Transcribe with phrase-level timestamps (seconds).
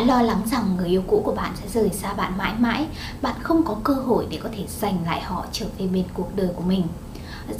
[0.00, 2.86] Bạn lo lắng rằng người yêu cũ của bạn sẽ rời xa bạn mãi mãi,
[3.22, 6.36] bạn không có cơ hội để có thể giành lại họ trở về bên cuộc
[6.36, 6.84] đời của mình.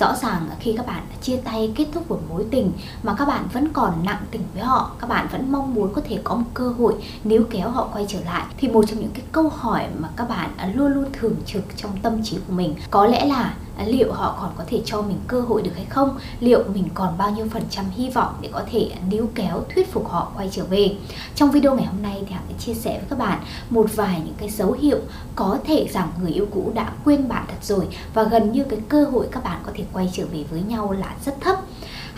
[0.00, 2.72] Rõ ràng khi các bạn chia tay kết thúc một mối tình
[3.02, 6.02] mà các bạn vẫn còn nặng tình với họ, các bạn vẫn mong muốn có
[6.08, 9.12] thể có một cơ hội níu kéo họ quay trở lại thì một trong những
[9.14, 12.74] cái câu hỏi mà các bạn luôn luôn thường trực trong tâm trí của mình
[12.90, 13.54] có lẽ là
[13.86, 16.18] liệu họ còn có thể cho mình cơ hội được hay không?
[16.40, 19.92] Liệu mình còn bao nhiêu phần trăm hy vọng để có thể níu kéo, thuyết
[19.92, 20.96] phục họ quay trở về?
[21.34, 23.40] Trong video ngày hôm nay thì hằng sẽ chia sẻ với các bạn
[23.70, 24.98] một vài những cái dấu hiệu
[25.36, 28.78] có thể rằng người yêu cũ đã quên bạn thật rồi và gần như cái
[28.88, 31.58] cơ hội các bạn có thể quay trở về với nhau là rất thấp.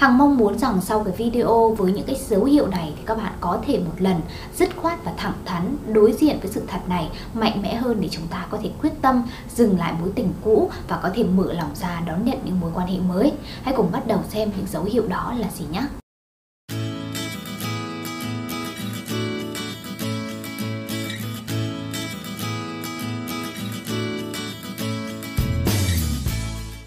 [0.03, 3.17] Hằng mong muốn rằng sau cái video với những cái dấu hiệu này thì các
[3.19, 4.21] bạn có thể một lần
[4.57, 8.09] dứt khoát và thẳng thắn đối diện với sự thật này mạnh mẽ hơn để
[8.09, 9.23] chúng ta có thể quyết tâm
[9.55, 12.71] dừng lại mối tình cũ và có thể mở lòng ra đón nhận những mối
[12.75, 13.33] quan hệ mới.
[13.63, 15.83] Hãy cùng bắt đầu xem những dấu hiệu đó là gì nhé.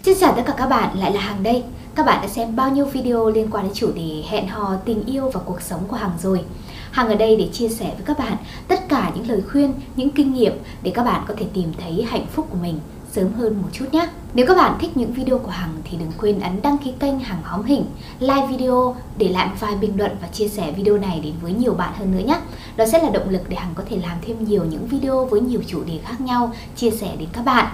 [0.02, 1.64] Xin chào tất cả các bạn, lại là Hằng đây.
[1.96, 5.04] Các bạn đã xem bao nhiêu video liên quan đến chủ đề hẹn hò, tình
[5.04, 6.40] yêu và cuộc sống của Hằng rồi.
[6.90, 8.36] Hằng ở đây để chia sẻ với các bạn
[8.68, 12.06] tất cả những lời khuyên, những kinh nghiệm để các bạn có thể tìm thấy
[12.08, 12.78] hạnh phúc của mình
[13.12, 14.08] sớm hơn một chút nhé.
[14.34, 17.18] Nếu các bạn thích những video của Hằng thì đừng quên ấn đăng ký kênh
[17.18, 17.84] Hằng Hóm Hình,
[18.20, 21.52] like video, để lại một vài bình luận và chia sẻ video này đến với
[21.52, 22.38] nhiều bạn hơn nữa nhé.
[22.76, 25.40] Đó sẽ là động lực để Hằng có thể làm thêm nhiều những video với
[25.40, 27.66] nhiều chủ đề khác nhau chia sẻ đến các bạn.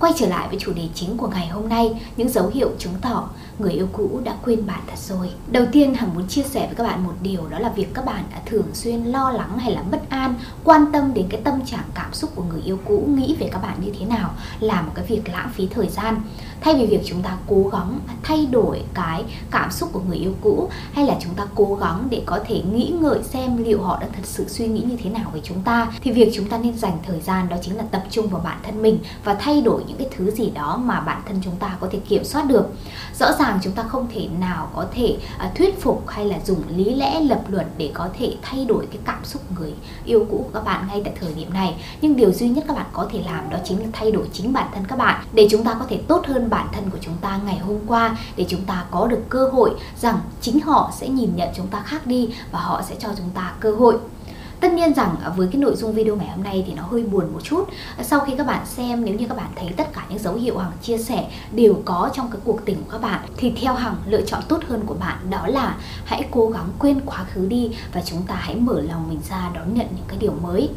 [0.00, 2.94] Quay trở lại với chủ đề chính của ngày hôm nay, những dấu hiệu chứng
[3.00, 5.30] tỏ người yêu cũ đã quên bạn thật rồi.
[5.50, 8.04] Đầu tiên Hằng muốn chia sẻ với các bạn một điều đó là việc các
[8.04, 11.66] bạn đã thường xuyên lo lắng hay là bất an, quan tâm đến cái tâm
[11.66, 14.30] trạng cảm xúc của người yêu cũ, nghĩ về các bạn như thế nào
[14.60, 16.22] là một cái việc lãng phí thời gian.
[16.60, 20.32] Thay vì việc chúng ta cố gắng thay đổi cái cảm xúc của người yêu
[20.40, 23.98] cũ, hay là chúng ta cố gắng để có thể nghĩ ngợi xem liệu họ
[24.00, 26.58] đã thật sự suy nghĩ như thế nào về chúng ta, thì việc chúng ta
[26.58, 29.60] nên dành thời gian đó chính là tập trung vào bản thân mình và thay
[29.60, 32.42] đổi những cái thứ gì đó mà bản thân chúng ta có thể kiểm soát
[32.48, 32.66] được.
[33.18, 36.62] Rõ ràng chúng ta không thể nào có thể à, thuyết phục hay là dùng
[36.76, 39.74] lý lẽ lập luận để có thể thay đổi cái cảm xúc người
[40.04, 42.76] yêu cũ của các bạn ngay tại thời điểm này nhưng điều duy nhất các
[42.76, 45.48] bạn có thể làm đó chính là thay đổi chính bản thân các bạn để
[45.50, 48.46] chúng ta có thể tốt hơn bản thân của chúng ta ngày hôm qua để
[48.48, 49.70] chúng ta có được cơ hội
[50.00, 53.30] rằng chính họ sẽ nhìn nhận chúng ta khác đi và họ sẽ cho chúng
[53.30, 53.98] ta cơ hội.
[54.60, 57.02] Tất nhiên rằng à, với cái nội dung video ngày hôm nay thì nó hơi
[57.02, 57.64] buồn một chút.
[57.96, 60.34] À, sau khi các bạn xem, nếu như các bạn thấy tất cả những dấu
[60.34, 63.74] hiệu Hằng chia sẻ đều có trong cái cuộc tình của các bạn, Thì theo
[63.74, 67.46] Hằng, lựa chọn tốt hơn của bạn đó là hãy cố gắng quên quá khứ
[67.46, 70.68] đi Và chúng ta hãy mở lòng mình ra đón nhận những cái điều mới.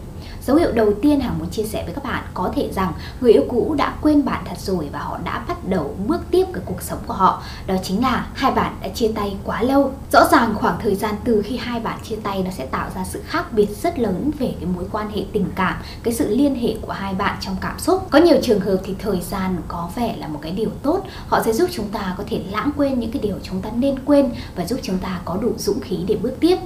[0.46, 3.34] Dấu hiệu đầu tiên Hằng muốn chia sẻ với các bạn có thể rằng người
[3.34, 6.64] yêu cũ đã quên bạn thật rồi và họ đã bắt đầu bước tiếp cái
[6.66, 7.44] cuộc sống của họ.
[7.68, 9.92] Đó chính là hai bạn đã chia tay quá lâu.
[10.12, 13.04] Rõ ràng khoảng thời gian từ khi hai bạn chia tay nó sẽ tạo ra
[13.06, 16.56] sự khác biệt rất lớn về cái mối quan hệ tình cảm, cái sự liên
[16.56, 18.08] hệ của hai bạn trong cảm xúc.
[18.10, 21.44] Có nhiều trường hợp thì thời gian có vẻ là một cái điều tốt, họ
[21.44, 24.30] sẽ giúp chúng ta có thể lãng quên những cái điều chúng ta nên quên
[24.56, 26.58] và giúp chúng ta có đủ dũng khí để bước tiếp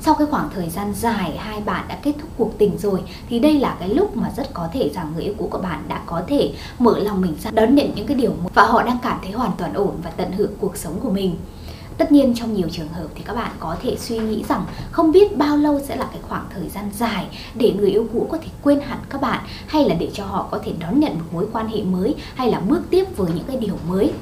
[0.00, 3.38] sau cái khoảng thời gian dài hai bạn đã kết thúc cuộc tình rồi, thì
[3.38, 6.02] đây là cái lúc mà rất có thể rằng người yêu cũ của bạn đã
[6.06, 9.18] có thể mở lòng mình ra, đón nhận những cái điều và họ đang cảm
[9.22, 11.36] thấy hoàn toàn ổn và tận hưởng cuộc sống của mình.
[11.98, 15.12] Tất nhiên trong nhiều trường hợp thì các bạn có thể suy nghĩ rằng không
[15.12, 18.38] biết bao lâu sẽ là cái khoảng thời gian dài để người yêu cũ có
[18.38, 21.24] thể quên hẳn các bạn, hay là để cho họ có thể đón nhận một
[21.32, 24.12] mối quan hệ mới, hay là bước tiếp với những cái điều mới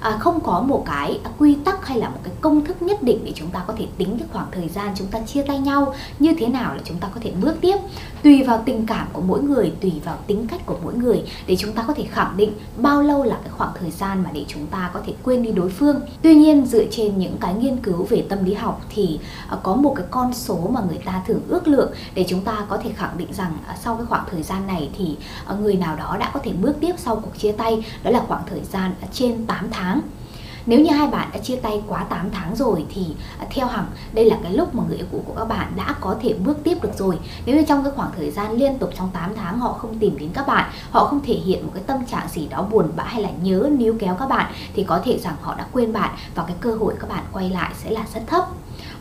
[0.00, 3.20] à, không có một cái quy tắc hay là một cái công thức nhất định
[3.24, 5.94] để chúng ta có thể tính cái khoảng thời gian chúng ta chia tay nhau
[6.18, 7.76] như thế nào là chúng ta có thể bước tiếp.
[8.22, 11.56] Tùy vào tình cảm của mỗi người tùy vào tính cách của mỗi người để
[11.56, 14.44] chúng ta có thể khẳng định bao lâu là cái khoảng thời gian mà để
[14.48, 16.00] chúng ta có thể quên đi đối phương.
[16.22, 19.74] Tuy nhiên dựa trên những cái nghiên cứu về tâm lý học thì à, có
[19.74, 22.90] một cái con số mà người ta thường ước lượng để chúng ta có thể
[22.96, 25.16] khẳng định rằng à, sau cái khoảng thời gian này thì
[25.46, 28.22] à, người nào đó đã có thể bước tiếp sau cuộc chia tay đó là
[28.28, 29.87] khoảng thời gian trên 8 tháng
[30.68, 33.06] nếu như hai bạn đã chia tay quá 8 tháng rồi thì
[33.38, 35.94] à, theo hằng, đây là cái lúc mà người yêu cũ của các bạn đã
[36.00, 37.18] có thể bước tiếp được rồi.
[37.46, 40.18] Nếu như trong cái khoảng thời gian liên tục trong 8 tháng họ không tìm
[40.18, 43.04] đến các bạn, họ không thể hiện một cái tâm trạng gì đó buồn bã
[43.04, 46.10] hay là nhớ níu kéo các bạn, thì có thể rằng họ đã quên bạn
[46.34, 48.48] và cái cơ hội các bạn quay lại sẽ là rất thấp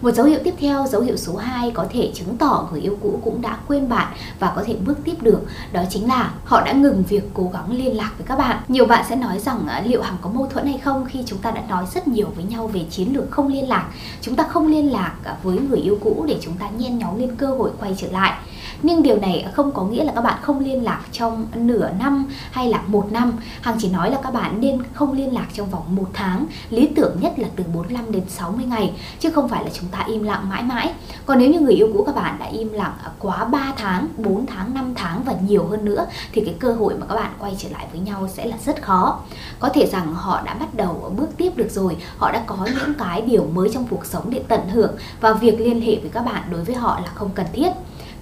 [0.02, 2.98] một dấu hiệu tiếp theo, dấu hiệu số 2 có thể chứng tỏ người yêu
[3.02, 5.42] cũ cũng đã quên bạn và có thể bước tiếp được.
[5.72, 8.58] Đó chính là họ đã ngừng việc cố gắng liên lạc với các bạn.
[8.68, 11.40] Nhiều bạn sẽ nói rằng à, liệu Hằng có mâu thuẫn hay không khi chúng
[11.40, 13.90] ta đã nói rất nhiều với nhau về chiến lược không liên lạc.
[14.22, 17.20] Chúng ta không liên lạc à, với người yêu cũ để chúng ta nhen nhóm
[17.20, 18.34] lên cơ hội quay trở lại
[18.82, 22.26] nhưng điều này không có nghĩa là các bạn không liên lạc trong nửa năm
[22.52, 23.34] hay là một năm.
[23.62, 26.46] Hằng chỉ nói là các bạn nên không liên lạc trong vòng một tháng.
[26.70, 30.04] Lý tưởng nhất là từ 45 đến 60 ngày, chứ không phải là chúng ta
[30.08, 30.94] im lặng mãi mãi.
[31.26, 34.46] Còn nếu như người yêu cũ các bạn đã im lặng quá 3 tháng 4
[34.46, 37.56] tháng 5 tháng và nhiều hơn nữa, thì cái cơ hội mà các bạn quay
[37.60, 39.20] trở lại với nhau sẽ là rất khó.
[39.60, 41.98] Có thể rằng họ đã bắt đầu bước tiếp được rồi.
[42.18, 44.96] Họ đã có những cái điều mới trong cuộc sống để tận hưởng.
[45.22, 47.72] Và việc liên hệ với các bạn đối với họ là không cần thiết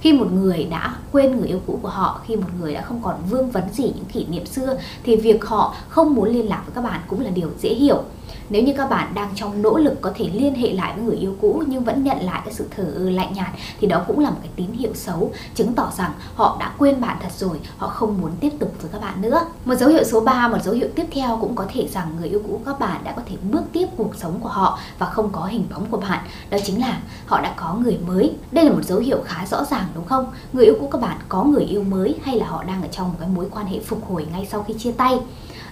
[0.01, 3.01] khi một người đã quên người yêu cũ của họ, khi một người đã không
[3.03, 6.63] còn vương vấn gì những kỷ niệm xưa, thì việc họ không muốn liên lạc
[6.65, 8.03] với các bạn cũng là điều dễ hiểu
[8.50, 11.16] nếu như các bạn đang trong nỗ lực có thể liên hệ lại với người
[11.16, 13.50] yêu cũ nhưng vẫn nhận lại cái sự thờ ơ lạnh nhạt,
[13.80, 17.01] thì đó cũng là một cái tín hiệu xấu, chứng tỏ rằng họ đã quên
[17.01, 19.42] bạn thật rồi, họ không muốn tiếp tục với các bạn nữa.
[19.66, 22.30] Một dấu hiệu số 3 một dấu hiệu tiếp theo cũng có thể rằng người
[22.30, 25.30] yêu cũ các bạn đã có thể bước tiếp cuộc sống của họ và không
[25.31, 26.25] có hình bóng của bạn.
[26.50, 28.33] Đó chính là họ đã có người mới.
[28.51, 30.25] Đây là một dấu hiệu khá rõ ràng, đúng không?
[30.54, 33.07] Người yêu cũ các bạn có người yêu mới hay là họ đang ở trong
[33.07, 35.19] một cái mối quan hệ phục hồi ngay sau khi chia tay?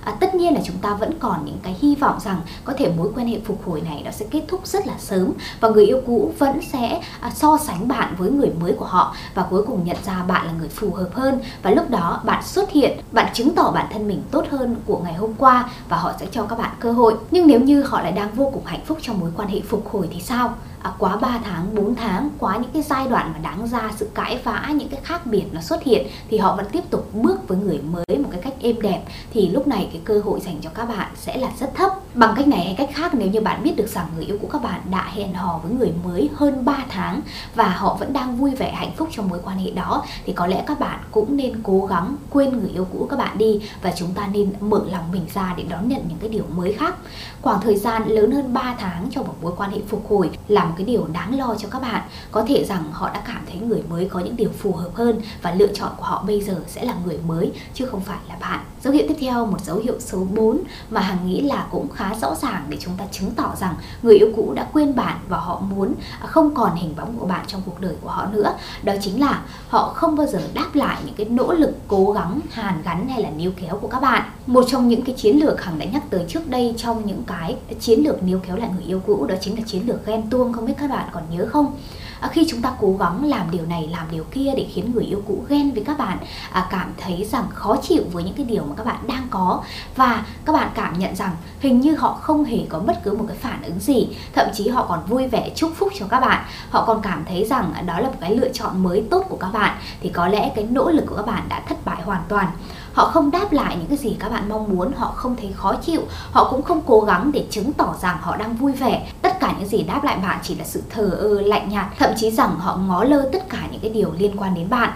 [0.05, 2.91] À, tất nhiên là chúng ta vẫn còn những cái hy vọng rằng có thể
[2.97, 5.85] mối quan hệ phục hồi này nó sẽ kết thúc rất là sớm và người
[5.85, 9.63] yêu cũ vẫn sẽ à, so sánh bạn với người mới của họ và cuối
[9.67, 11.39] cùng nhận ra bạn là người phù hợp hơn.
[11.61, 15.01] Và lúc đó bạn xuất hiện bạn chứng tỏ bản thân mình tốt hơn của
[15.03, 17.15] ngày hôm qua và họ sẽ cho các bạn cơ hội.
[17.31, 19.89] Nhưng nếu như họ lại đang vô cùng hạnh phúc trong mối quan hệ phục
[19.89, 20.53] hồi thì sao?
[20.83, 24.09] À, quá 3 tháng, 4 tháng, quá những cái giai đoạn mà đáng ra sự
[24.13, 27.47] cãi vã, những cái khác biệt nó xuất hiện thì họ vẫn tiếp tục bước
[27.47, 29.01] với người mới một cái cách êm đẹp
[29.33, 31.91] thì lúc này cái cơ hội dành cho các bạn sẽ là rất thấp.
[32.13, 34.47] Bằng cách này hay cách khác nếu như bạn biết được rằng người yêu của
[34.47, 37.21] các bạn đã hẹn hò với người mới hơn 3 tháng
[37.55, 40.47] và họ vẫn đang vui vẻ hạnh phúc trong mối quan hệ đó thì có
[40.47, 43.93] lẽ các bạn cũng nên cố gắng quên người yêu cũ các bạn đi và
[43.95, 46.95] chúng ta nên mở lòng mình ra để đón nhận những cái điều mới khác.
[47.41, 50.72] Khoảng thời gian lớn hơn 3 tháng cho một mối quan hệ phục hồi là
[50.73, 52.01] một cái điều đáng lo cho các bạn.
[52.31, 55.21] Có thể rằng họ đã cảm thấy người mới có những điều phù hợp hơn
[55.41, 58.35] và lựa chọn của họ bây giờ sẽ là người mới, chứ không phải là
[58.41, 58.59] bạn.
[58.83, 60.59] Dấu hiệu tiếp theo, một dấu hiệu số 4
[60.89, 64.17] mà Hằng nghĩ là cũng khá rõ ràng để chúng ta chứng tỏ rằng người
[64.17, 67.45] yêu cũ đã quên bạn và họ muốn à, không còn hình bóng của bạn
[67.47, 68.55] trong cuộc đời của họ nữa.
[68.83, 72.39] Đó chính là họ không bao giờ đáp lại những cái nỗ lực cố gắng
[72.51, 74.23] hàn gắn hay là níu kéo của các bạn.
[74.47, 77.57] Một trong những cái chiến lược Hằng đã nhắc tới trước đây trong những cái
[77.79, 80.53] chiến lược níu kéo lại người yêu cũ đó chính là chiến lược ghen tuông
[80.53, 81.73] không biết các bạn còn nhớ không?
[82.23, 85.03] À, khi chúng ta cố gắng làm điều này làm điều kia để khiến người
[85.03, 86.17] yêu cũ ghen với các bạn
[86.51, 89.63] à, cảm thấy rằng khó chịu với những cái điều mà các bạn đang có.
[89.95, 93.25] Và các bạn cảm nhận rằng hình như họ không hề có bất cứ một
[93.27, 94.07] cái phản ứng gì.
[94.33, 96.45] Thậm chí họ còn vui vẻ chúc phúc cho các bạn.
[96.69, 99.49] Họ còn cảm thấy rằng đó là một cái lựa chọn mới tốt của các
[99.53, 99.77] bạn.
[100.01, 102.47] Thì có lẽ cái nỗ lực của các bạn đã thất bại hoàn toàn
[102.93, 105.75] họ không đáp lại những cái gì các bạn mong muốn, họ không thấy khó
[105.75, 106.01] chịu,
[106.31, 109.09] họ cũng không cố gắng để chứng tỏ rằng họ đang vui vẻ.
[109.21, 112.09] Tất cả những gì đáp lại bạn chỉ là sự thờ ơ, lạnh nhạt, thậm
[112.17, 114.89] chí rằng họ ngó lơ tất cả những cái điều liên quan đến bạn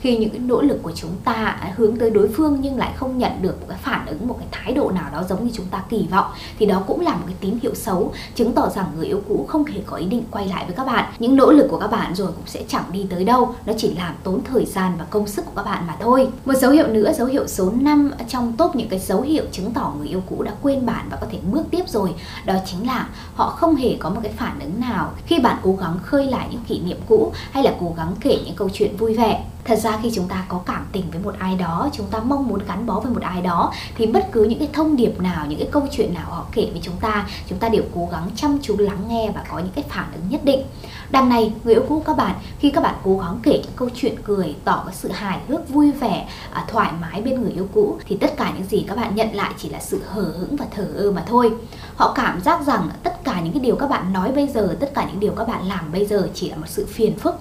[0.00, 3.18] khi những cái nỗ lực của chúng ta hướng tới đối phương nhưng lại không
[3.18, 5.66] nhận được một cái phản ứng, một cái thái độ nào đó giống như chúng
[5.66, 6.26] ta kỳ vọng,
[6.58, 9.44] thì đó cũng là một cái tín hiệu xấu, chứng tỏ rằng người yêu cũ
[9.48, 11.12] không hề có ý định quay lại với các bạn.
[11.18, 13.94] Những nỗ lực của các bạn rồi cũng sẽ chẳng đi tới đâu, nó chỉ
[13.94, 16.28] làm tốn thời gian và công sức của các bạn mà thôi.
[16.44, 19.72] Một dấu hiệu nữa, dấu hiệu số 5 trong top những cái dấu hiệu chứng
[19.72, 22.14] tỏ người yêu cũ đã quên bạn và có thể bước tiếp rồi,
[22.46, 25.76] đó chính là họ không hề có một cái phản ứng nào khi bạn cố
[25.80, 28.96] gắng khơi lại những kỷ niệm cũ hay là cố gắng kể những câu chuyện
[28.96, 32.06] vui vẻ thật ra khi chúng ta có cảm tình với một ai đó, chúng
[32.06, 34.96] ta mong muốn gắn bó với một ai đó, thì bất cứ những cái thông
[34.96, 37.82] điệp nào, những cái câu chuyện nào họ kể với chúng ta chúng ta đều
[37.94, 40.62] cố gắng chăm chú lắng nghe và có những cái phản ứng nhất định.
[41.10, 43.88] Đằng này, người yêu cũ các bạn, khi các bạn cố gắng kể những câu
[43.94, 47.68] chuyện cười, tỏ cái sự hài hước, vui vẻ à, thoải mái bên người yêu
[47.74, 50.56] cũ, thì tất cả những gì các bạn nhận lại chỉ là sự hờ hững
[50.56, 51.52] và thờ ơ mà thôi.
[51.96, 54.90] Họ cảm giác rằng tất cả những cái điều các bạn nói bây giờ, tất
[54.94, 57.34] cả những điều các bạn làm bây giờ chỉ là một sự phiền phức.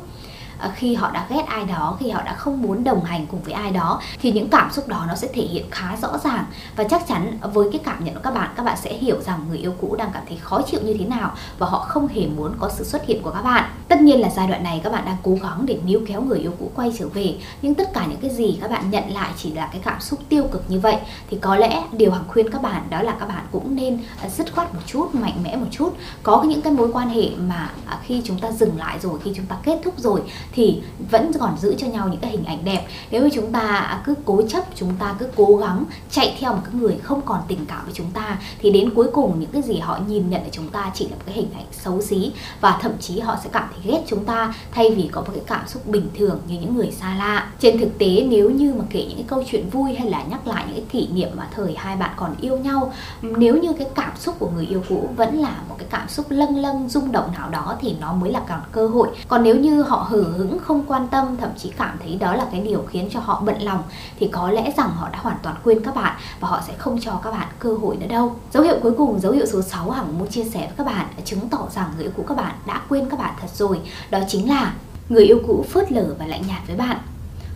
[0.59, 3.41] Ờ, khi họ đã ghét ai đó, khi họ đã không muốn đồng hành cùng
[3.41, 6.45] với ai đó, thì những cảm xúc đó nó sẽ thể hiện khá rõ ràng.
[6.75, 9.45] Và chắc chắn với cái cảm nhận của các bạn các bạn sẽ hiểu rằng
[9.49, 12.27] người yêu cũ đang cảm thấy khó chịu như thế nào và họ không hề
[12.27, 14.91] muốn có sự xuất hiện của các bạn tất nhiên là giai đoạn này các
[14.93, 17.93] bạn đang cố gắng để níu kéo người yêu cũ quay trở về, nhưng tất
[17.93, 20.63] cả những cái gì các bạn nhận lại chỉ là cái cảm xúc tiêu cực
[20.67, 20.98] như vậy.
[21.29, 24.29] Thì có lẽ điều hằng khuyên các bạn đó là các bạn cũng nên à,
[24.29, 25.93] dứt khoát một chút, mạnh mẽ một chút.
[26.24, 29.31] Có những cái mối quan hệ mà à, khi chúng ta dừng lại rồi, khi
[29.36, 30.81] chúng ta kết thúc rồi thì
[31.12, 32.88] vẫn còn giữ cho nhau những cái hình ảnh đẹp.
[33.12, 36.53] Nếu như chúng ta à, cứ cố chấp, chúng ta cứ cố gắng chạy theo
[36.53, 39.51] một cái người không còn tình cảm với chúng ta, thì đến cuối cùng những
[39.51, 42.01] cái gì họ nhìn nhận ở chúng ta chỉ là một cái hình ảnh xấu
[42.01, 42.31] xí
[42.62, 45.43] và thậm chí họ sẽ cảm thấy ghét chúng ta thay vì có một cái
[45.48, 47.51] cảm xúc bình thường như những người xa lạ.
[47.59, 50.48] Trên thực tế nếu như mà kể những cái câu chuyện vui hay là nhắc
[50.48, 53.88] lại những cái kỷ niệm mà thời hai bạn còn yêu nhau, nếu như cái
[53.95, 57.12] cảm xúc của người yêu cũ vẫn là một cái cảm xúc lâng lâng rung
[57.12, 59.07] động nào đó thì nó mới là còn cơ hội.
[59.27, 62.48] Còn nếu như họ hờ hững không quan tâm thậm chí cảm thấy đó là
[62.51, 63.83] cái điều khiến cho họ bận lòng
[64.19, 67.00] thì có lẽ rằng họ đã hoàn toàn quên các bạn và họ sẽ không
[67.01, 68.36] cho các bạn cơ hội nữa đâu.
[68.53, 71.07] Dấu hiệu cuối cùng, dấu hiệu số 6 Hằng muốn chia sẻ với các bạn
[71.25, 73.68] chứng tỏ rằng người yêu cũ các bạn đã quên các bạn thật rồi.
[74.09, 74.73] Đó chính là
[75.09, 76.97] người yêu cũ phớt lờ và lạnh nhạt với bạn.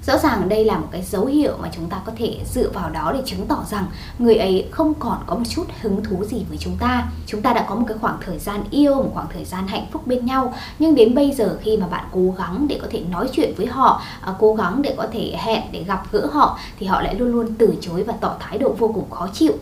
[0.08, 2.90] Rõ ràng đây là một cái dấu hiệu mà chúng ta có thể dựa vào
[2.90, 3.86] đó để chứng tỏ rằng
[4.20, 7.08] người ấy không còn có một chút hứng thú gì với chúng ta.
[7.28, 9.86] Chúng ta đã có một cái khoảng thời gian yêu, một khoảng thời gian hạnh
[9.92, 10.54] phúc bên nhau.
[10.80, 13.66] Nhưng đến bây giờ khi mà bạn cố gắng để có thể nói chuyện với
[13.66, 17.16] họ, à, cố gắng để có thể hẹn để gặp gỡ họ thì họ lại
[17.16, 19.54] luôn luôn từ chối và tỏ thái độ vô cùng khó chịu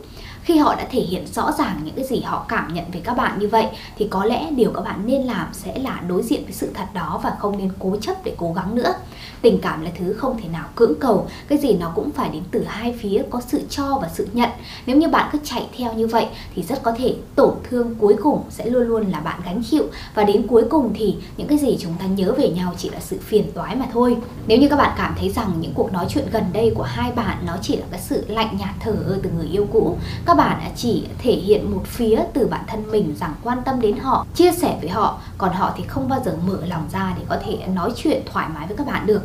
[0.44, 3.18] khi họ đã thể hiện rõ ràng những cái gì họ cảm nhận về các
[3.18, 3.66] bạn như vậy
[3.98, 6.86] thì có lẽ điều các bạn nên làm sẽ là đối diện với sự thật
[6.94, 8.94] đó và không nên cố chấp để cố gắng nữa
[9.42, 12.44] tình cảm là thứ không thể nào cưỡng cầu, cái gì nó cũng phải đến
[12.52, 14.50] từ hai phía, có sự cho và sự nhận.
[14.86, 18.16] Nếu như bạn cứ chạy theo như vậy thì rất có thể tổn thương cuối
[18.24, 19.84] cùng sẽ luôn luôn là bạn gánh chịu.
[20.16, 23.00] Và đến cuối cùng thì những cái gì chúng ta nhớ về nhau chỉ là
[23.00, 24.18] sự phiền toái mà thôi.
[24.48, 27.12] Nếu như các bạn cảm thấy rằng những cuộc nói chuyện gần đây của hai
[27.12, 30.38] bạn nó chỉ là cái sự lạnh nhạt thở ơ từ người yêu cũ, các
[30.38, 34.26] bạn chỉ thể hiện một phía từ bản thân mình rằng quan tâm đến họ,
[34.36, 37.38] chia sẻ với họ, còn họ thì không bao giờ mở lòng ra để có
[37.46, 39.22] thể nói chuyện thoải mái với các bạn được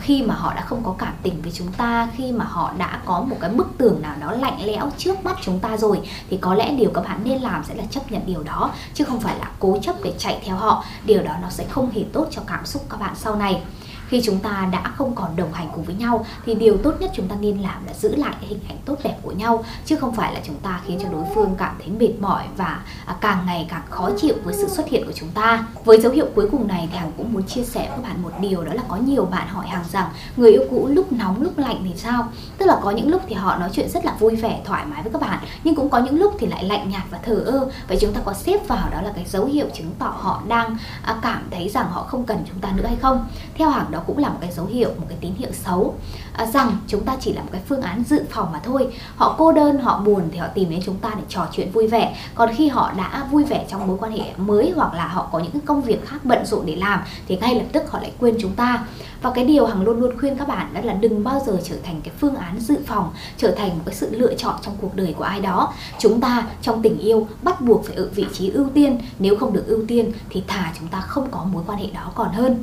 [0.00, 3.00] khi mà họ đã không có cảm tình với chúng ta, khi mà họ đã
[3.04, 6.00] có một cái bức tường nào đó lạnh lẽo trước mắt chúng ta rồi,
[6.30, 9.04] thì có lẽ điều các bạn nên làm sẽ là chấp nhận điều đó, chứ
[9.04, 10.84] không phải là cố chấp để chạy theo họ.
[11.04, 13.62] Điều đó nó sẽ không hề tốt cho cảm xúc các bạn sau này
[14.08, 17.10] khi chúng ta đã không còn đồng hành cùng với nhau, thì điều tốt nhất
[17.14, 19.96] chúng ta nên làm là giữ lại cái hình ảnh tốt đẹp của nhau, chứ
[19.96, 23.16] không phải là chúng ta khiến cho đối phương cảm thấy mệt mỏi và à,
[23.20, 25.66] càng ngày càng khó chịu với sự xuất hiện của chúng ta.
[25.84, 28.22] Với dấu hiệu cuối cùng này thì hằng cũng muốn chia sẻ với các bạn
[28.22, 31.42] một điều, đó là có nhiều bạn hỏi hằng rằng, người yêu cũ lúc nóng,
[31.42, 32.28] lúc lạnh thì sao?
[32.58, 35.02] Tức là có những lúc thì họ nói chuyện rất là vui vẻ, thoải mái
[35.02, 37.70] với các bạn, nhưng cũng có những lúc thì lại lạnh nhạt và thờ ơ.
[37.88, 40.76] Vậy chúng ta có xếp vào đó là cái dấu hiệu chứng tỏ họ đang
[41.02, 43.26] à, cảm thấy rằng họ không cần chúng ta nữa hay không?
[43.54, 45.94] Theo hàng đó đó cũng là một cái dấu hiệu một cái tín hiệu xấu.
[46.32, 48.94] À, rằng chúng ta chỉ là một cái phương án dự phòng mà thôi.
[49.16, 51.86] Họ cô đơn họ buồn thì họ tìm đến chúng ta để trò chuyện vui
[51.86, 52.16] vẻ.
[52.34, 55.38] Còn khi họ đã vui vẻ trong mối quan hệ mới hoặc là họ có
[55.38, 58.36] những công việc khác bận rộn để làm thì ngay lập tức họ lại quên
[58.40, 58.86] chúng ta.
[59.22, 61.76] Và cái điều hằng luôn luôn khuyên các bạn đó là đừng bao giờ trở
[61.82, 64.94] thành cái phương án dự phòng trở thành một cái sự lựa chọn trong cuộc
[64.94, 65.72] đời của ai đó.
[65.98, 68.98] Chúng ta trong tình yêu bắt buộc phải ở vị trí ưu tiên.
[69.18, 72.12] Nếu không được ưu tiên thì thà chúng ta không có mối quan hệ đó
[72.14, 72.62] còn hơn.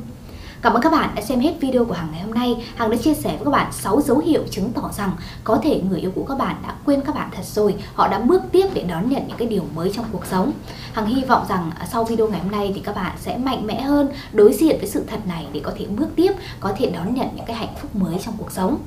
[0.66, 2.64] Cảm ơn các bạn đã xem hết video của Hằng ngày hôm nay.
[2.76, 5.10] Hằng đã chia sẻ với các bạn 6 dấu hiệu chứng tỏ rằng
[5.44, 7.74] có thể người yêu cũ các bạn đã quên các bạn thật rồi.
[7.94, 10.52] Họ đã bước tiếp để đón nhận những cái điều mới trong cuộc sống.
[10.92, 13.66] Hằng hy vọng rằng à, sau video ngày hôm nay thì các bạn sẽ mạnh
[13.66, 16.90] mẽ hơn đối diện với sự thật này để có thể bước tiếp, có thể
[16.90, 18.78] đón nhận những cái hạnh phúc mới trong cuộc sống.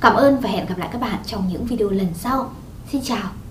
[0.00, 2.50] Cảm ơn và hẹn gặp lại các bạn trong những video lần sau.
[2.92, 3.43] Xin chào!